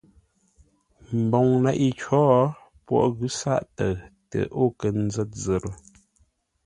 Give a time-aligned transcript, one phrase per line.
[1.21, 2.21] Mboŋ leʼé cǒ,
[2.85, 3.91] poghʼ ghʉ̌ sáʼ təʉ
[4.29, 5.65] tə o kə́ zə̂t zə̂t.